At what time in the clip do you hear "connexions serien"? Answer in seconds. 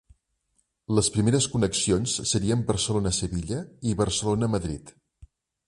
1.55-2.65